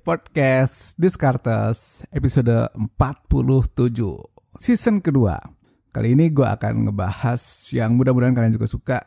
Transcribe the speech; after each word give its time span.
podcast 0.00 0.96
Discartes 0.96 2.04
episode 2.08 2.72
47 2.76 3.92
season 4.56 5.04
kedua. 5.04 5.36
Kali 5.92 6.16
ini 6.16 6.32
gue 6.32 6.46
akan 6.48 6.88
ngebahas 6.88 7.42
yang 7.70 7.94
mudah-mudahan 7.94 8.32
kalian 8.32 8.56
juga 8.56 8.68
suka. 8.68 8.98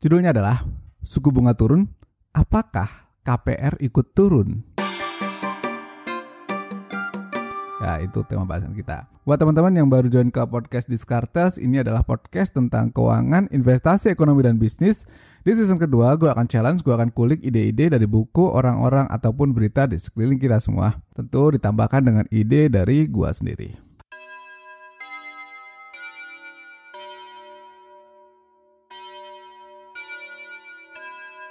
Judulnya 0.00 0.30
adalah 0.32 0.62
Suku 1.02 1.34
Bunga 1.34 1.52
Turun, 1.58 1.84
Apakah 2.30 3.10
KPR 3.26 3.76
ikut 3.82 4.14
turun? 4.14 4.62
Ya, 7.80 7.96
itu 8.04 8.20
tema 8.28 8.44
bahasan 8.44 8.76
kita. 8.76 9.08
Buat 9.24 9.40
teman-teman 9.40 9.72
yang 9.72 9.88
baru 9.88 10.04
join 10.12 10.28
ke 10.28 10.44
podcast 10.44 10.84
Discartes, 10.84 11.56
ini 11.56 11.80
adalah 11.80 12.04
podcast 12.04 12.52
tentang 12.52 12.92
keuangan, 12.92 13.48
investasi, 13.48 14.12
ekonomi, 14.12 14.44
dan 14.44 14.60
bisnis. 14.60 15.08
Di 15.40 15.56
season 15.56 15.80
kedua, 15.80 16.12
gue 16.20 16.28
akan 16.28 16.44
challenge, 16.44 16.84
gue 16.84 16.92
akan 16.92 17.08
kulik 17.08 17.40
ide-ide 17.40 17.88
dari 17.88 18.04
buku, 18.04 18.52
orang-orang, 18.52 19.08
ataupun 19.08 19.56
berita 19.56 19.88
di 19.88 19.96
sekeliling 19.96 20.36
kita 20.36 20.60
semua. 20.60 20.92
Tentu 21.16 21.56
ditambahkan 21.56 22.04
dengan 22.04 22.28
ide 22.28 22.68
dari 22.68 23.08
gue 23.08 23.30
sendiri. 23.32 23.72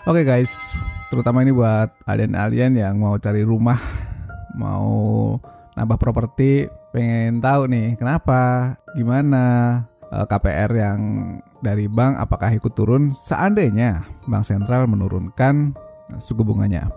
Oke 0.06 0.22
okay 0.22 0.26
guys, 0.30 0.78
terutama 1.10 1.42
ini 1.42 1.50
buat 1.50 1.90
alien-alien 2.06 2.78
yang 2.78 3.02
mau 3.02 3.18
cari 3.18 3.42
rumah, 3.42 3.82
mau 4.54 5.38
nambah 5.78 5.98
properti 6.02 6.70
pengen 6.90 7.42
tahu 7.44 7.70
nih 7.70 7.98
kenapa 8.00 8.74
gimana 8.98 9.44
eh, 10.10 10.26
KPR 10.26 10.72
yang 10.74 11.00
dari 11.60 11.86
bank 11.92 12.18
apakah 12.18 12.50
ikut 12.56 12.74
turun 12.74 13.12
seandainya 13.12 14.08
bank 14.26 14.48
sentral 14.48 14.88
menurunkan 14.90 15.76
suku 16.18 16.42
bunganya 16.42 16.90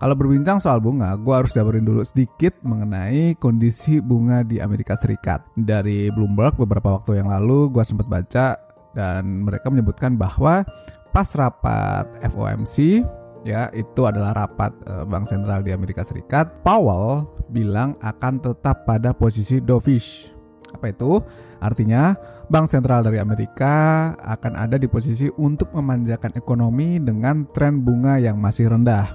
kalau 0.00 0.16
berbincang 0.16 0.56
soal 0.64 0.80
bunga, 0.80 1.12
gue 1.12 1.34
harus 1.36 1.52
jabarin 1.52 1.84
dulu 1.84 2.00
sedikit 2.00 2.56
mengenai 2.64 3.36
kondisi 3.36 4.00
bunga 4.00 4.40
di 4.40 4.56
Amerika 4.56 4.96
Serikat. 4.96 5.44
Dari 5.52 6.08
Bloomberg 6.08 6.56
beberapa 6.56 6.96
waktu 6.96 7.20
yang 7.20 7.28
lalu, 7.28 7.68
gue 7.68 7.84
sempat 7.84 8.08
baca 8.08 8.56
dan 8.96 9.44
mereka 9.44 9.68
menyebutkan 9.68 10.16
bahwa 10.16 10.64
pas 11.12 11.28
rapat 11.36 12.08
FOMC 12.32 13.04
ya 13.44 13.68
itu 13.76 14.00
adalah 14.08 14.32
rapat 14.32 14.72
uh, 14.88 15.04
bank 15.04 15.28
sentral 15.28 15.60
di 15.60 15.76
Amerika 15.76 16.00
Serikat. 16.00 16.48
Powell 16.64 17.28
bilang 17.50 17.98
akan 18.00 18.38
tetap 18.38 18.86
pada 18.86 19.10
posisi 19.10 19.58
dovish. 19.58 20.32
Apa 20.70 20.94
itu? 20.94 21.18
Artinya, 21.58 22.14
bank 22.46 22.70
sentral 22.70 23.02
dari 23.02 23.18
Amerika 23.18 24.10
akan 24.22 24.54
ada 24.54 24.78
di 24.78 24.86
posisi 24.86 25.26
untuk 25.36 25.74
memanjakan 25.74 26.38
ekonomi 26.38 27.02
dengan 27.02 27.44
tren 27.50 27.82
bunga 27.82 28.22
yang 28.22 28.38
masih 28.38 28.70
rendah. 28.70 29.10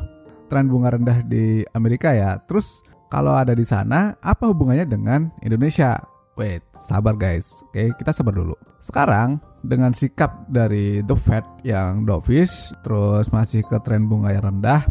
Tren 0.51 0.67
bunga 0.67 0.93
rendah 0.93 1.23
di 1.23 1.63
Amerika 1.73 2.11
ya. 2.11 2.37
Terus 2.43 2.83
kalau 3.07 3.33
ada 3.33 3.55
di 3.55 3.63
sana, 3.63 4.13
apa 4.19 4.51
hubungannya 4.51 4.85
dengan 4.85 5.31
Indonesia? 5.41 5.95
Wait, 6.35 6.67
sabar 6.75 7.15
guys. 7.15 7.63
Oke, 7.71 7.95
kita 7.95 8.11
sabar 8.11 8.35
dulu. 8.35 8.59
Sekarang 8.83 9.39
dengan 9.63 9.95
sikap 9.95 10.43
dari 10.51 10.99
The 10.99 11.15
Fed 11.15 11.47
yang 11.63 12.03
dovish 12.03 12.75
terus 12.83 13.31
masih 13.31 13.63
ke 13.63 13.79
tren 13.79 14.11
bunga 14.11 14.35
yang 14.35 14.51
rendah, 14.51 14.83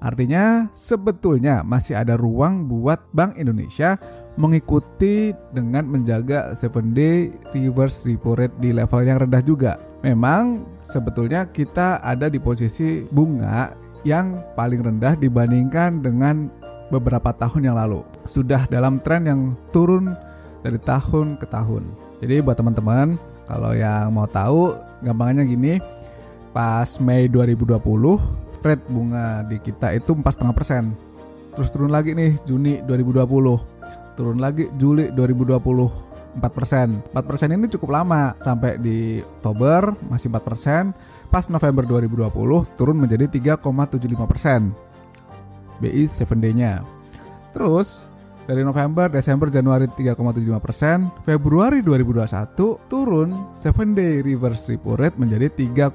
artinya 0.00 0.68
sebetulnya 0.72 1.60
masih 1.62 1.96
ada 1.96 2.16
ruang 2.16 2.66
buat 2.66 3.00
Bank 3.12 3.36
Indonesia 3.36 4.00
mengikuti 4.40 5.36
dengan 5.52 5.84
menjaga 5.86 6.56
7-day 6.56 7.32
reverse 7.52 8.08
repo 8.08 8.34
rate 8.34 8.56
di 8.58 8.72
level 8.72 9.04
yang 9.04 9.20
rendah 9.20 9.44
juga. 9.44 9.72
Memang 10.00 10.64
sebetulnya 10.80 11.44
kita 11.44 12.00
ada 12.00 12.32
di 12.32 12.40
posisi 12.40 13.04
bunga 13.12 13.76
yang 14.08 14.40
paling 14.56 14.80
rendah 14.80 15.12
dibandingkan 15.20 16.00
dengan 16.00 16.48
beberapa 16.88 17.36
tahun 17.36 17.68
yang 17.68 17.76
lalu. 17.76 18.00
Sudah 18.24 18.64
dalam 18.72 18.96
tren 18.98 19.28
yang 19.28 19.40
turun 19.70 20.16
dari 20.64 20.80
tahun 20.80 21.36
ke 21.36 21.46
tahun. 21.52 21.84
Jadi 22.24 22.40
buat 22.40 22.56
teman-teman 22.56 23.20
kalau 23.44 23.72
yang 23.76 24.12
mau 24.12 24.28
tahu 24.28 24.76
gampangnya 25.04 25.44
gini, 25.44 25.80
pas 26.56 27.00
Mei 27.00 27.28
2020 27.28 28.39
rate 28.62 28.84
bunga 28.88 29.42
di 29.44 29.56
kita 29.58 29.92
itu 29.96 30.12
4,5%. 30.14 31.56
Terus 31.56 31.68
turun 31.74 31.90
lagi 31.90 32.14
nih 32.14 32.38
Juni 32.46 32.80
2020. 32.86 34.16
Turun 34.16 34.38
lagi 34.38 34.68
Juli 34.76 35.08
2020 35.12 36.10
4%. 36.38 37.10
4% 37.10 37.50
ini 37.50 37.66
cukup 37.66 37.90
lama 37.90 38.38
sampai 38.38 38.78
di 38.78 39.18
Oktober 39.18 39.98
masih 40.06 40.30
4%, 40.30 40.94
pas 41.26 41.50
November 41.50 41.82
2020 41.82 42.78
turun 42.78 42.96
menjadi 43.02 43.26
3,75%. 43.58 44.70
BI 45.80 46.04
7 46.06 46.38
day-nya. 46.38 46.84
Terus 47.50 48.06
dari 48.46 48.62
November, 48.66 49.10
Desember, 49.10 49.50
Januari 49.50 49.86
3,75%, 49.90 51.24
Februari 51.24 51.82
2021 51.82 52.90
turun 52.90 53.54
7 53.54 53.94
day 53.96 54.22
reverse 54.22 54.74
repo 54.74 54.94
rate 54.94 55.16
menjadi 55.18 55.48
3,5%. 55.50 55.90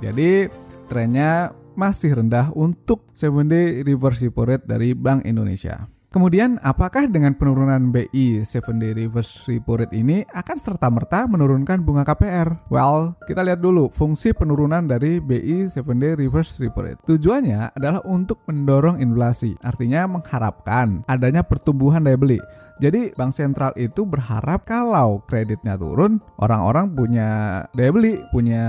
Jadi 0.00 0.48
trennya 0.90 1.54
masih 1.78 2.18
rendah 2.18 2.50
untuk 2.58 3.06
7 3.14 3.46
day 3.46 3.86
reverse 3.86 4.26
repo 4.26 4.42
rate 4.42 4.66
dari 4.66 4.90
Bank 4.90 5.22
Indonesia. 5.22 5.86
Kemudian, 6.10 6.58
apakah 6.66 7.06
dengan 7.06 7.38
penurunan 7.38 7.94
BI 7.94 8.42
7 8.42 8.74
day 8.82 8.98
reverse 8.98 9.46
repo 9.46 9.78
rate 9.78 9.94
ini 9.94 10.26
akan 10.26 10.58
serta-merta 10.58 11.30
menurunkan 11.30 11.86
bunga 11.86 12.02
KPR? 12.02 12.66
Well, 12.66 13.14
kita 13.30 13.46
lihat 13.46 13.62
dulu 13.62 13.86
fungsi 13.94 14.34
penurunan 14.34 14.90
dari 14.90 15.22
BI 15.22 15.70
7 15.70 15.86
day 16.02 16.18
reverse 16.18 16.58
repo 16.58 16.82
rate. 16.82 16.98
Tujuannya 17.06 17.78
adalah 17.78 18.02
untuk 18.10 18.42
mendorong 18.50 18.98
inflasi, 18.98 19.54
artinya 19.62 20.10
mengharapkan 20.10 21.06
adanya 21.06 21.46
pertumbuhan 21.46 22.02
daya 22.02 22.18
beli. 22.18 22.42
Jadi 22.82 23.14
bank 23.14 23.30
sentral 23.30 23.70
itu 23.78 24.02
berharap 24.02 24.66
kalau 24.66 25.22
kreditnya 25.30 25.78
turun, 25.78 26.18
orang-orang 26.42 26.90
punya 26.90 27.28
daya 27.70 27.94
beli, 27.94 28.18
punya 28.34 28.66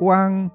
uang 0.00 0.48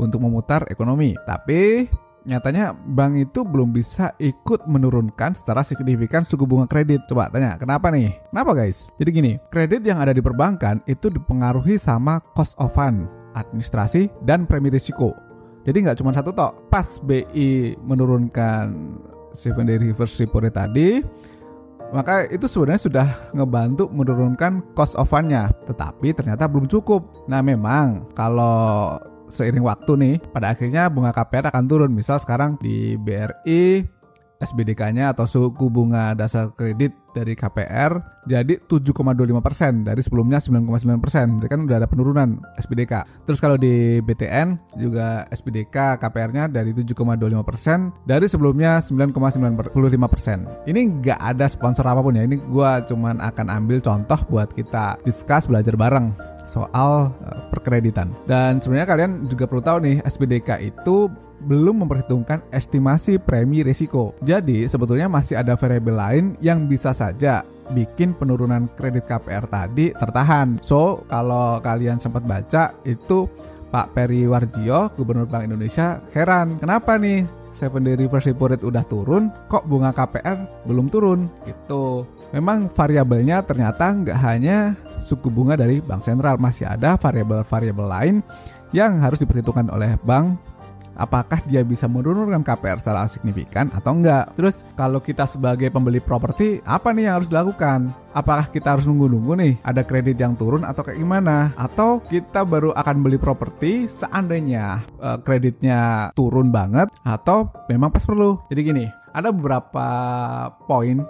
untuk 0.00 0.24
memutar 0.24 0.64
ekonomi. 0.72 1.12
Tapi 1.28 1.84
nyatanya 2.28 2.76
bank 2.76 3.30
itu 3.30 3.40
belum 3.44 3.72
bisa 3.72 4.12
ikut 4.20 4.68
menurunkan 4.68 5.32
secara 5.32 5.64
signifikan 5.64 6.24
suku 6.24 6.44
bunga 6.44 6.68
kredit. 6.68 7.04
Coba 7.08 7.32
tanya, 7.32 7.56
kenapa 7.56 7.88
nih? 7.92 8.12
Kenapa 8.32 8.52
guys? 8.52 8.92
Jadi 9.00 9.10
gini, 9.12 9.32
kredit 9.48 9.84
yang 9.84 10.00
ada 10.00 10.12
di 10.12 10.20
perbankan 10.20 10.84
itu 10.84 11.08
dipengaruhi 11.08 11.80
sama 11.80 12.20
cost 12.36 12.56
of 12.60 12.72
fund, 12.72 13.08
administrasi, 13.36 14.12
dan 14.24 14.44
premi 14.44 14.68
risiko. 14.68 15.16
Jadi 15.64 15.84
nggak 15.84 16.00
cuma 16.00 16.12
satu 16.16 16.32
tok. 16.32 16.72
Pas 16.72 17.00
BI 17.04 17.76
menurunkan 17.84 18.72
seven 19.32 19.68
day 19.68 19.78
reverse 19.78 20.24
repo 20.24 20.40
rate 20.40 20.56
tadi, 20.56 20.88
maka 21.90 22.26
itu 22.30 22.46
sebenarnya 22.46 22.82
sudah 22.86 23.06
ngebantu 23.34 23.90
menurunkan 23.90 24.74
cost 24.78 24.96
of 24.96 25.10
fund-nya, 25.10 25.50
tetapi 25.66 26.14
ternyata 26.14 26.46
belum 26.46 26.70
cukup. 26.70 27.26
Nah, 27.26 27.42
memang 27.42 28.08
kalau 28.14 28.96
seiring 29.30 29.64
waktu 29.64 29.92
nih 29.96 30.14
pada 30.34 30.52
akhirnya 30.52 30.90
bunga 30.90 31.14
KPR 31.14 31.54
akan 31.54 31.64
turun 31.70 31.90
misal 31.94 32.18
sekarang 32.18 32.58
di 32.60 32.98
BRI 33.00 33.86
SBDK-nya 34.40 35.12
atau 35.12 35.28
suku 35.28 35.68
bunga 35.68 36.16
dasar 36.16 36.48
kredit 36.56 36.96
dari 37.12 37.36
KPR 37.36 38.00
jadi 38.24 38.56
7,25% 38.64 39.84
dari 39.84 40.00
sebelumnya 40.00 40.40
9,9%. 40.40 41.36
Berarti 41.36 41.48
kan 41.52 41.60
udah 41.68 41.76
ada 41.76 41.88
penurunan 41.90 42.40
SBDK. 42.56 43.04
Terus 43.28 43.36
kalau 43.42 43.60
di 43.60 44.00
BTN 44.00 44.56
juga 44.80 45.28
SBDK 45.28 46.00
KPR-nya 46.00 46.48
dari 46.48 46.72
7,25% 46.72 48.08
dari 48.08 48.26
sebelumnya 48.30 48.80
9,95%. 48.80 50.70
Ini 50.70 50.80
nggak 51.04 51.20
ada 51.20 51.44
sponsor 51.44 51.84
apa 51.84 52.00
pun 52.00 52.16
ya. 52.16 52.24
Ini 52.24 52.40
gue 52.40 52.70
cuman 52.88 53.20
akan 53.20 53.46
ambil 53.52 53.84
contoh 53.84 54.20
buat 54.32 54.48
kita 54.56 55.04
discuss 55.04 55.44
belajar 55.44 55.76
bareng 55.76 56.29
soal 56.46 57.12
uh, 57.12 57.40
perkreditan. 57.50 58.12
Dan 58.24 58.60
sebenarnya 58.60 58.88
kalian 58.88 59.12
juga 59.26 59.44
perlu 59.48 59.62
tahu 59.64 59.78
nih 59.84 59.96
SBDK 60.04 60.60
itu 60.64 61.10
belum 61.40 61.84
memperhitungkan 61.84 62.44
estimasi 62.52 63.16
premi 63.16 63.64
risiko. 63.64 64.12
Jadi 64.20 64.68
sebetulnya 64.68 65.08
masih 65.08 65.40
ada 65.40 65.56
variabel 65.56 65.96
lain 65.96 66.24
yang 66.44 66.68
bisa 66.68 66.92
saja 66.92 67.44
bikin 67.72 68.12
penurunan 68.12 68.68
kredit 68.74 69.06
KPR 69.06 69.46
tadi 69.46 69.94
tertahan. 69.94 70.58
So, 70.60 71.06
kalau 71.06 71.62
kalian 71.62 72.02
sempat 72.02 72.26
baca 72.26 72.74
itu 72.84 73.30
Pak 73.70 73.94
Peri 73.94 74.26
Warjio, 74.26 74.90
Gubernur 74.98 75.30
Bank 75.30 75.46
Indonesia, 75.46 76.02
heran 76.10 76.58
kenapa 76.58 76.98
nih 76.98 77.24
7 77.50 77.82
day 77.82 77.94
reverse 77.98 78.30
repo 78.30 78.50
rate 78.50 78.66
udah 78.66 78.84
turun, 78.86 79.30
kok 79.46 79.66
bunga 79.66 79.94
KPR 79.94 80.66
belum 80.66 80.86
turun 80.90 81.30
gitu. 81.46 82.06
Memang 82.30 82.70
variabelnya 82.70 83.42
ternyata 83.42 83.90
nggak 83.90 84.18
hanya 84.22 84.78
suku 85.00 85.32
bunga 85.32 85.56
dari 85.56 85.80
bank 85.80 86.04
sentral, 86.04 86.36
masih 86.36 86.68
ada 86.68 86.94
variabel-variabel 87.00 87.86
lain 87.88 88.14
yang 88.70 89.02
harus 89.02 89.18
diperhitungkan 89.24 89.66
oleh 89.72 89.98
bank 90.06 90.50
apakah 91.00 91.40
dia 91.48 91.64
bisa 91.64 91.88
menurunkan 91.88 92.44
KPR 92.44 92.76
secara 92.76 93.08
signifikan 93.08 93.72
atau 93.72 93.96
enggak. 93.96 94.36
Terus 94.36 94.68
kalau 94.76 95.00
kita 95.00 95.24
sebagai 95.24 95.72
pembeli 95.72 96.04
properti, 96.04 96.60
apa 96.68 96.92
nih 96.92 97.08
yang 97.08 97.14
harus 97.16 97.32
dilakukan? 97.32 97.88
Apakah 98.12 98.52
kita 98.52 98.76
harus 98.76 98.84
nunggu-nunggu 98.84 99.32
nih 99.40 99.54
ada 99.64 99.80
kredit 99.80 100.20
yang 100.20 100.36
turun 100.36 100.68
atau 100.68 100.84
kayak 100.84 101.00
gimana? 101.00 101.56
Atau 101.56 102.04
kita 102.04 102.44
baru 102.44 102.76
akan 102.76 102.96
beli 103.00 103.16
properti 103.16 103.88
seandainya 103.88 104.84
uh, 105.00 105.18
kreditnya 105.24 106.12
turun 106.12 106.52
banget 106.52 106.92
atau 107.00 107.48
memang 107.72 107.88
pas 107.88 108.04
perlu. 108.04 108.36
Jadi 108.52 108.60
gini, 108.60 108.84
ada 109.16 109.32
beberapa 109.32 109.86
poin, 110.68 111.00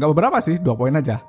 nggak 0.00 0.10
beberapa 0.16 0.40
sih, 0.40 0.56
dua 0.56 0.78
poin 0.78 0.96
aja 0.96 1.27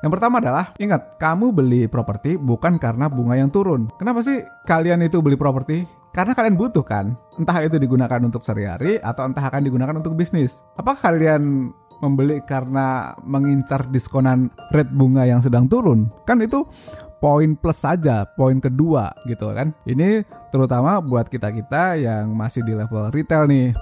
yang 0.00 0.12
pertama 0.12 0.40
adalah 0.40 0.72
ingat, 0.80 1.20
kamu 1.20 1.52
beli 1.52 1.82
properti 1.84 2.40
bukan 2.40 2.80
karena 2.80 3.12
bunga 3.12 3.36
yang 3.36 3.52
turun. 3.52 3.92
Kenapa 4.00 4.24
sih 4.24 4.40
kalian 4.64 5.04
itu 5.04 5.20
beli 5.20 5.36
properti? 5.36 5.84
Karena 6.10 6.34
kalian 6.34 6.56
butuh 6.56 6.82
kan? 6.82 7.14
Entah 7.38 7.60
itu 7.62 7.76
digunakan 7.76 8.18
untuk 8.24 8.40
sehari-hari 8.42 8.98
atau 8.98 9.28
entah 9.28 9.44
akan 9.44 9.62
digunakan 9.62 9.94
untuk 9.94 10.16
bisnis. 10.16 10.66
Apa 10.74 10.96
kalian 10.96 11.70
membeli 12.00 12.40
karena 12.48 13.12
mengincar 13.22 13.86
diskonan 13.92 14.48
rate 14.72 14.90
bunga 14.90 15.28
yang 15.28 15.44
sedang 15.44 15.68
turun? 15.68 16.08
Kan 16.24 16.40
itu 16.40 16.64
poin 17.20 17.52
plus 17.54 17.84
saja, 17.84 18.24
poin 18.24 18.58
kedua 18.58 19.12
gitu 19.28 19.52
kan. 19.52 19.76
Ini 19.84 20.24
terutama 20.48 20.98
buat 21.04 21.28
kita-kita 21.28 22.00
yang 22.00 22.32
masih 22.32 22.64
di 22.64 22.72
level 22.72 23.12
retail 23.12 23.44
nih 23.46 23.76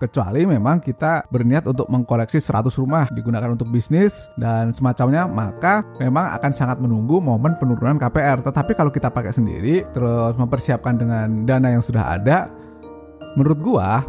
kecuali 0.00 0.48
memang 0.48 0.80
kita 0.80 1.28
berniat 1.28 1.68
untuk 1.68 1.84
mengkoleksi 1.92 2.40
100 2.40 2.72
rumah 2.80 3.04
digunakan 3.12 3.52
untuk 3.52 3.68
bisnis 3.68 4.32
dan 4.40 4.72
semacamnya 4.72 5.28
maka 5.28 5.84
memang 6.00 6.32
akan 6.40 6.52
sangat 6.56 6.80
menunggu 6.80 7.20
momen 7.20 7.60
penurunan 7.60 8.00
KPR 8.00 8.40
tetapi 8.40 8.72
kalau 8.72 8.88
kita 8.88 9.12
pakai 9.12 9.36
sendiri 9.36 9.84
terus 9.92 10.32
mempersiapkan 10.40 10.96
dengan 10.96 11.44
dana 11.44 11.68
yang 11.68 11.84
sudah 11.84 12.16
ada 12.16 12.48
menurut 13.36 13.60
gua 13.60 14.00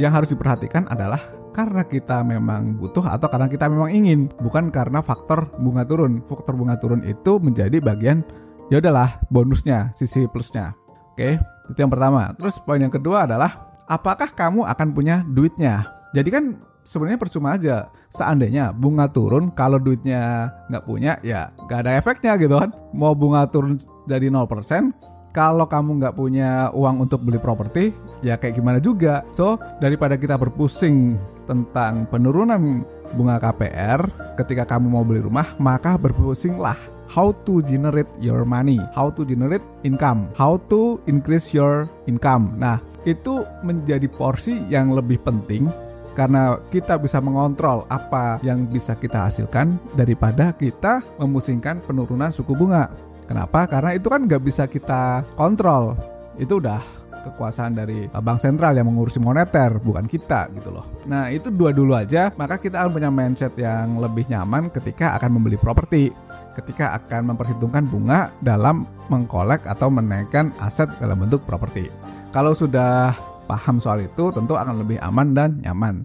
yang 0.00 0.10
harus 0.16 0.32
diperhatikan 0.32 0.88
adalah 0.88 1.20
karena 1.54 1.86
kita 1.86 2.26
memang 2.26 2.74
butuh 2.82 3.06
atau 3.06 3.30
karena 3.30 3.46
kita 3.46 3.70
memang 3.70 3.94
ingin 3.94 4.26
bukan 4.42 4.74
karena 4.74 4.98
faktor 4.98 5.54
bunga 5.62 5.86
turun. 5.86 6.18
Faktor 6.26 6.58
bunga 6.58 6.74
turun 6.74 7.06
itu 7.06 7.38
menjadi 7.38 7.78
bagian 7.78 8.26
ya 8.74 8.82
udahlah 8.82 9.22
bonusnya 9.30 9.94
sisi 9.94 10.26
plusnya. 10.26 10.74
Oke 11.14 11.38
itu 11.70 11.78
yang 11.78 11.94
pertama. 11.94 12.34
Terus 12.34 12.58
poin 12.58 12.82
yang 12.82 12.90
kedua 12.90 13.30
adalah 13.30 13.73
apakah 13.88 14.30
kamu 14.32 14.64
akan 14.64 14.88
punya 14.92 15.24
duitnya? 15.26 15.84
Jadi 16.14 16.28
kan 16.30 16.44
sebenarnya 16.86 17.18
percuma 17.18 17.56
aja. 17.56 17.88
Seandainya 18.12 18.70
bunga 18.70 19.10
turun, 19.10 19.50
kalau 19.50 19.80
duitnya 19.80 20.52
nggak 20.70 20.84
punya, 20.86 21.18
ya 21.24 21.50
nggak 21.66 21.80
ada 21.82 21.92
efeknya 21.98 22.38
gitu 22.38 22.54
kan. 22.60 22.70
Mau 22.94 23.16
bunga 23.16 23.48
turun 23.50 23.74
jadi 24.06 24.30
0%, 24.30 24.94
kalau 25.34 25.66
kamu 25.66 25.98
nggak 25.98 26.14
punya 26.14 26.70
uang 26.70 27.10
untuk 27.10 27.26
beli 27.26 27.42
properti, 27.42 27.90
ya 28.22 28.38
kayak 28.38 28.54
gimana 28.54 28.78
juga. 28.78 29.26
So, 29.34 29.58
daripada 29.82 30.14
kita 30.14 30.38
berpusing 30.38 31.18
tentang 31.50 32.06
penurunan 32.06 32.86
bunga 33.18 33.42
KPR 33.42 34.06
ketika 34.38 34.78
kamu 34.78 34.86
mau 34.94 35.02
beli 35.02 35.26
rumah, 35.26 35.46
maka 35.58 35.98
berpusinglah 35.98 36.93
how 37.14 37.30
to 37.46 37.62
generate 37.62 38.10
your 38.18 38.42
money, 38.42 38.82
how 38.98 39.06
to 39.14 39.22
generate 39.22 39.62
income, 39.86 40.26
how 40.34 40.58
to 40.66 40.98
increase 41.06 41.54
your 41.54 41.86
income. 42.10 42.58
Nah, 42.58 42.82
itu 43.06 43.46
menjadi 43.62 44.10
porsi 44.10 44.66
yang 44.66 44.90
lebih 44.90 45.22
penting 45.22 45.70
karena 46.18 46.58
kita 46.74 46.98
bisa 46.98 47.22
mengontrol 47.22 47.86
apa 47.86 48.42
yang 48.42 48.66
bisa 48.66 48.98
kita 48.98 49.30
hasilkan 49.30 49.78
daripada 49.94 50.50
kita 50.50 51.02
memusingkan 51.22 51.78
penurunan 51.86 52.34
suku 52.34 52.54
bunga. 52.54 52.90
Kenapa? 53.30 53.70
Karena 53.70 53.94
itu 53.94 54.10
kan 54.10 54.26
nggak 54.26 54.42
bisa 54.42 54.66
kita 54.66 55.22
kontrol. 55.38 55.94
Itu 56.34 56.58
udah 56.58 56.82
kekuasaan 57.24 57.72
dari 57.72 58.06
bank 58.12 58.36
sentral 58.36 58.76
yang 58.76 58.86
mengurusi 58.92 59.16
moneter, 59.18 59.80
bukan 59.80 60.04
kita 60.04 60.52
gitu 60.52 60.68
loh. 60.68 60.84
Nah, 61.08 61.32
itu 61.32 61.48
dua 61.48 61.72
dulu 61.72 61.96
aja, 61.96 62.28
maka 62.36 62.60
kita 62.60 62.84
akan 62.84 62.90
punya 62.92 63.08
mindset 63.08 63.56
yang 63.56 63.96
lebih 63.96 64.28
nyaman 64.28 64.68
ketika 64.68 65.16
akan 65.16 65.40
membeli 65.40 65.56
properti, 65.56 66.12
ketika 66.52 66.92
akan 67.00 67.32
memperhitungkan 67.32 67.88
bunga 67.88 68.28
dalam 68.44 68.84
mengkolek 69.08 69.64
atau 69.64 69.88
menaikkan 69.88 70.52
aset 70.60 70.92
dalam 71.00 71.16
bentuk 71.16 71.42
properti. 71.48 71.88
Kalau 72.30 72.52
sudah 72.52 73.16
paham 73.48 73.80
soal 73.80 74.04
itu, 74.04 74.30
tentu 74.30 74.54
akan 74.54 74.84
lebih 74.84 75.00
aman 75.00 75.32
dan 75.32 75.56
nyaman. 75.64 76.04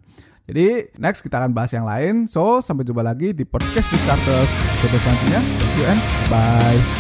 Jadi 0.49 0.97
next 0.97 1.21
kita 1.21 1.45
akan 1.45 1.53
bahas 1.53 1.69
yang 1.77 1.85
lain. 1.85 2.25
So 2.25 2.57
sampai 2.57 2.81
jumpa 2.81 3.05
lagi 3.05 3.37
di 3.37 3.45
podcast 3.45 3.93
Discartes 3.93 4.49
episode 4.81 4.97
selanjutnya. 4.97 5.41
Thank 5.61 5.77
you 5.77 5.85
and 5.85 6.01
bye. 6.25 6.98